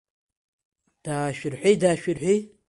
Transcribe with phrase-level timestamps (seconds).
[1.03, 2.39] Даашәырҳәи, даашәырҳәи!